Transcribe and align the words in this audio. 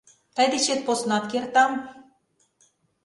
–Тый 0.35 0.47
дечет 0.51 0.81
поснат 0.87 1.23
кертам. 1.31 1.71